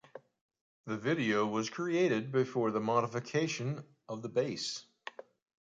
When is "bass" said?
4.29-4.87